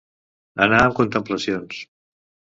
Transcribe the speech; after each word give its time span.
Anar 0.65 0.79
amb 0.85 0.95
contemplacions. 1.01 1.85